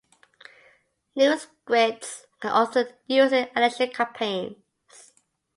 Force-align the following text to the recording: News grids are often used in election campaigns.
News 1.15 1.45
grids 1.65 2.25
are 2.41 2.49
often 2.63 2.87
used 3.07 3.33
in 3.33 3.47
election 3.55 3.91
campaigns. 3.91 4.55